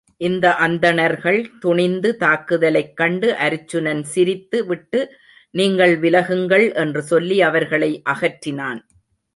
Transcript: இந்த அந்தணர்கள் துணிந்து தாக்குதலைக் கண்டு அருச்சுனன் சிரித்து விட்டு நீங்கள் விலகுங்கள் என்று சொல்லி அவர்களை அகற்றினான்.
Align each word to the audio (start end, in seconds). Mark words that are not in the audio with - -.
இந்த 0.21 0.55
அந்தணர்கள் 0.55 1.49
துணிந்து 1.59 2.17
தாக்குதலைக் 2.17 2.95
கண்டு 2.95 3.33
அருச்சுனன் 3.33 4.01
சிரித்து 4.03 4.65
விட்டு 4.65 5.01
நீங்கள் 5.53 5.99
விலகுங்கள் 5.99 6.73
என்று 6.73 7.01
சொல்லி 7.01 7.41
அவர்களை 7.41 8.01
அகற்றினான். 8.09 8.81